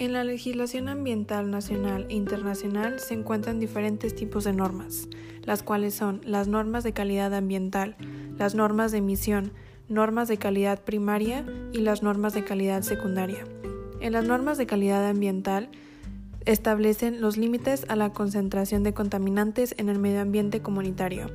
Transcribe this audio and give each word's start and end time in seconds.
En 0.00 0.14
la 0.14 0.24
legislación 0.24 0.88
ambiental 0.88 1.50
nacional 1.50 2.06
e 2.08 2.14
internacional 2.14 3.00
se 3.00 3.12
encuentran 3.12 3.60
diferentes 3.60 4.14
tipos 4.14 4.44
de 4.44 4.54
normas, 4.54 5.10
las 5.42 5.62
cuales 5.62 5.92
son 5.92 6.22
las 6.24 6.48
normas 6.48 6.84
de 6.84 6.94
calidad 6.94 7.34
ambiental, 7.34 7.96
las 8.38 8.54
normas 8.54 8.92
de 8.92 8.98
emisión, 8.98 9.52
normas 9.90 10.26
de 10.28 10.38
calidad 10.38 10.80
primaria 10.84 11.44
y 11.74 11.80
las 11.80 12.02
normas 12.02 12.32
de 12.32 12.44
calidad 12.44 12.80
secundaria. 12.80 13.44
En 14.00 14.14
las 14.14 14.24
normas 14.24 14.56
de 14.56 14.64
calidad 14.64 15.06
ambiental 15.06 15.68
establecen 16.46 17.20
los 17.20 17.36
límites 17.36 17.84
a 17.90 17.94
la 17.94 18.10
concentración 18.10 18.82
de 18.82 18.94
contaminantes 18.94 19.74
en 19.76 19.90
el 19.90 19.98
medio 19.98 20.22
ambiente 20.22 20.62
comunitario. 20.62 21.26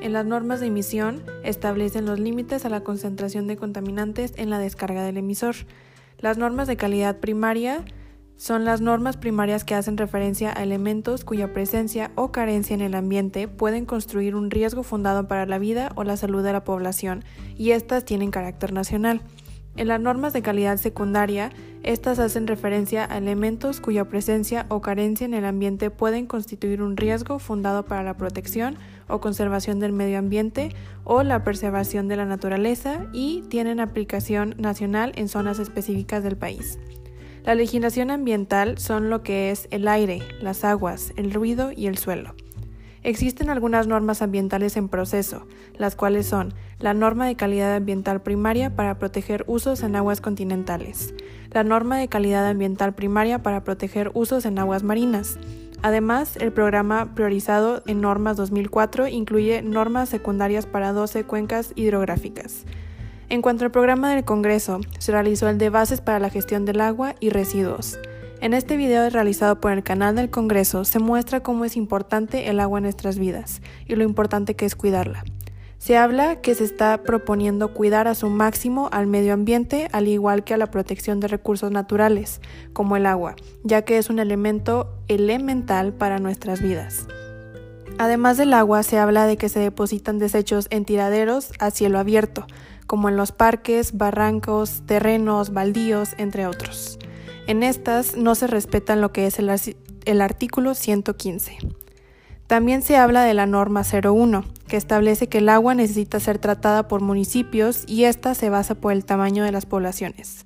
En 0.00 0.12
las 0.12 0.24
normas 0.24 0.60
de 0.60 0.68
emisión 0.68 1.24
establecen 1.42 2.06
los 2.06 2.20
límites 2.20 2.64
a 2.66 2.68
la 2.68 2.84
concentración 2.84 3.48
de 3.48 3.56
contaminantes 3.56 4.32
en 4.36 4.48
la 4.48 4.60
descarga 4.60 5.02
del 5.02 5.16
emisor. 5.16 5.56
Las 6.18 6.38
normas 6.38 6.68
de 6.68 6.76
calidad 6.76 7.18
primaria 7.18 7.84
son 8.36 8.64
las 8.64 8.80
normas 8.80 9.16
primarias 9.16 9.64
que 9.64 9.74
hacen 9.74 9.96
referencia 9.96 10.52
a 10.56 10.62
elementos 10.62 11.24
cuya 11.24 11.52
presencia 11.52 12.10
o 12.14 12.32
carencia 12.32 12.74
en 12.74 12.80
el 12.80 12.94
ambiente 12.94 13.46
pueden 13.46 13.86
construir 13.86 14.34
un 14.34 14.50
riesgo 14.50 14.82
fundado 14.82 15.28
para 15.28 15.46
la 15.46 15.58
vida 15.58 15.92
o 15.94 16.04
la 16.04 16.16
salud 16.16 16.42
de 16.42 16.52
la 16.52 16.64
población, 16.64 17.24
y 17.56 17.70
estas 17.70 18.04
tienen 18.04 18.30
carácter 18.30 18.72
nacional. 18.72 19.22
En 19.74 19.88
las 19.88 20.00
normas 20.00 20.34
de 20.34 20.42
calidad 20.42 20.76
secundaria, 20.76 21.50
estas 21.82 22.18
hacen 22.18 22.46
referencia 22.46 23.06
a 23.10 23.16
elementos 23.16 23.80
cuya 23.80 24.04
presencia 24.04 24.66
o 24.68 24.82
carencia 24.82 25.24
en 25.24 25.32
el 25.32 25.46
ambiente 25.46 25.90
pueden 25.90 26.26
constituir 26.26 26.82
un 26.82 26.96
riesgo 26.96 27.38
fundado 27.38 27.86
para 27.86 28.02
la 28.02 28.16
protección 28.18 28.76
o 29.08 29.20
conservación 29.20 29.80
del 29.80 29.92
medio 29.92 30.18
ambiente 30.18 30.74
o 31.04 31.22
la 31.22 31.42
preservación 31.42 32.06
de 32.06 32.16
la 32.16 32.26
naturaleza 32.26 33.06
y 33.14 33.44
tienen 33.48 33.80
aplicación 33.80 34.54
nacional 34.58 35.12
en 35.16 35.28
zonas 35.28 35.58
específicas 35.58 36.22
del 36.22 36.36
país. 36.36 36.78
La 37.44 37.56
legislación 37.56 38.12
ambiental 38.12 38.78
son 38.78 39.10
lo 39.10 39.24
que 39.24 39.50
es 39.50 39.66
el 39.72 39.88
aire, 39.88 40.22
las 40.40 40.62
aguas, 40.62 41.12
el 41.16 41.32
ruido 41.32 41.72
y 41.72 41.88
el 41.88 41.98
suelo. 41.98 42.36
Existen 43.02 43.50
algunas 43.50 43.88
normas 43.88 44.22
ambientales 44.22 44.76
en 44.76 44.88
proceso, 44.88 45.48
las 45.76 45.96
cuales 45.96 46.26
son 46.26 46.54
la 46.78 46.94
norma 46.94 47.26
de 47.26 47.34
calidad 47.34 47.74
ambiental 47.74 48.22
primaria 48.22 48.76
para 48.76 49.00
proteger 49.00 49.42
usos 49.48 49.82
en 49.82 49.96
aguas 49.96 50.20
continentales, 50.20 51.14
la 51.50 51.64
norma 51.64 51.98
de 51.98 52.06
calidad 52.06 52.46
ambiental 52.46 52.94
primaria 52.94 53.42
para 53.42 53.64
proteger 53.64 54.12
usos 54.14 54.44
en 54.44 54.60
aguas 54.60 54.84
marinas. 54.84 55.36
Además, 55.82 56.36
el 56.36 56.52
programa 56.52 57.12
priorizado 57.16 57.82
en 57.88 58.00
normas 58.00 58.36
2004 58.36 59.08
incluye 59.08 59.62
normas 59.62 60.08
secundarias 60.08 60.66
para 60.66 60.92
12 60.92 61.24
cuencas 61.24 61.72
hidrográficas. 61.74 62.66
En 63.32 63.40
cuanto 63.40 63.64
al 63.64 63.70
programa 63.70 64.14
del 64.14 64.26
Congreso, 64.26 64.80
se 64.98 65.10
realizó 65.10 65.48
el 65.48 65.56
de 65.56 65.70
Bases 65.70 66.02
para 66.02 66.18
la 66.18 66.28
Gestión 66.28 66.66
del 66.66 66.82
Agua 66.82 67.14
y 67.18 67.30
Residuos. 67.30 67.98
En 68.42 68.52
este 68.52 68.76
video 68.76 69.08
realizado 69.08 69.58
por 69.58 69.72
el 69.72 69.82
canal 69.82 70.16
del 70.16 70.28
Congreso 70.28 70.84
se 70.84 70.98
muestra 70.98 71.42
cómo 71.42 71.64
es 71.64 71.74
importante 71.74 72.50
el 72.50 72.60
agua 72.60 72.80
en 72.80 72.82
nuestras 72.82 73.18
vidas 73.18 73.62
y 73.86 73.94
lo 73.94 74.04
importante 74.04 74.54
que 74.54 74.66
es 74.66 74.76
cuidarla. 74.76 75.24
Se 75.78 75.96
habla 75.96 76.42
que 76.42 76.54
se 76.54 76.64
está 76.64 77.04
proponiendo 77.04 77.72
cuidar 77.72 78.06
a 78.06 78.14
su 78.14 78.28
máximo 78.28 78.90
al 78.92 79.06
medio 79.06 79.32
ambiente, 79.32 79.88
al 79.92 80.08
igual 80.08 80.44
que 80.44 80.52
a 80.52 80.58
la 80.58 80.70
protección 80.70 81.18
de 81.18 81.28
recursos 81.28 81.70
naturales, 81.70 82.42
como 82.74 82.98
el 82.98 83.06
agua, 83.06 83.34
ya 83.64 83.80
que 83.80 83.96
es 83.96 84.10
un 84.10 84.18
elemento 84.18 84.94
elemental 85.08 85.94
para 85.94 86.18
nuestras 86.18 86.60
vidas. 86.60 87.06
Además 87.98 88.36
del 88.36 88.54
agua, 88.54 88.82
se 88.82 88.98
habla 88.98 89.26
de 89.26 89.36
que 89.36 89.48
se 89.48 89.60
depositan 89.60 90.18
desechos 90.18 90.66
en 90.70 90.84
tiraderos 90.84 91.52
a 91.58 91.70
cielo 91.70 91.98
abierto, 91.98 92.46
como 92.86 93.08
en 93.08 93.16
los 93.16 93.32
parques, 93.32 93.96
barrancos, 93.96 94.82
terrenos, 94.86 95.52
baldíos, 95.52 96.10
entre 96.18 96.46
otros. 96.46 96.98
En 97.46 97.62
estas 97.62 98.16
no 98.16 98.34
se 98.34 98.46
respetan 98.46 99.00
lo 99.00 99.12
que 99.12 99.26
es 99.26 99.38
el, 99.38 100.20
artículo 100.20 100.74
115. 100.74 101.58
También 102.46 102.82
se 102.82 102.96
habla 102.96 103.24
de 103.24 103.34
la 103.34 103.46
norma 103.46 103.82
01, 103.82 104.44
que 104.68 104.76
establece 104.76 105.28
que 105.28 105.38
el 105.38 105.48
agua 105.48 105.74
necesita 105.74 106.20
ser 106.20 106.38
tratada 106.38 106.86
por 106.88 107.00
municipios 107.00 107.84
y 107.86 108.04
esta 108.04 108.34
se 108.34 108.50
basa 108.50 108.74
por 108.74 108.92
el 108.92 109.04
tamaño 109.04 109.42
de 109.42 109.52
las 109.52 109.66
poblaciones. 109.66 110.44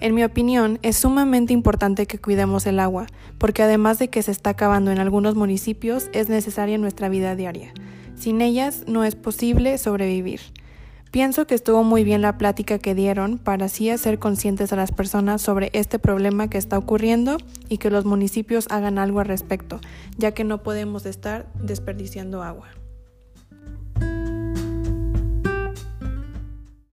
En 0.00 0.14
mi 0.14 0.24
opinión, 0.24 0.78
es 0.80 0.96
sumamente 0.96 1.52
importante 1.52 2.06
que 2.06 2.18
cuidemos 2.18 2.66
el 2.66 2.80
agua, 2.80 3.06
porque 3.36 3.62
además 3.62 3.98
de 3.98 4.08
que 4.08 4.22
se 4.22 4.30
está 4.30 4.50
acabando 4.50 4.90
en 4.90 4.98
algunos 4.98 5.34
municipios, 5.34 6.08
es 6.14 6.30
necesaria 6.30 6.74
en 6.74 6.80
nuestra 6.80 7.10
vida 7.10 7.36
diaria. 7.36 7.74
Sin 8.16 8.40
ellas 8.40 8.84
no 8.86 9.04
es 9.04 9.14
posible 9.14 9.76
sobrevivir. 9.76 10.40
Pienso 11.10 11.46
que 11.46 11.54
estuvo 11.54 11.82
muy 11.82 12.02
bien 12.02 12.22
la 12.22 12.38
plática 12.38 12.78
que 12.78 12.94
dieron 12.94 13.36
para 13.38 13.66
así 13.66 13.90
hacer 13.90 14.18
conscientes 14.18 14.72
a 14.72 14.76
las 14.76 14.90
personas 14.90 15.42
sobre 15.42 15.68
este 15.74 15.98
problema 15.98 16.48
que 16.48 16.56
está 16.56 16.78
ocurriendo 16.78 17.36
y 17.68 17.76
que 17.76 17.90
los 17.90 18.06
municipios 18.06 18.68
hagan 18.70 18.96
algo 18.96 19.20
al 19.20 19.26
respecto, 19.26 19.80
ya 20.16 20.32
que 20.32 20.44
no 20.44 20.62
podemos 20.62 21.04
estar 21.04 21.46
desperdiciando 21.60 22.42
agua. 22.42 22.68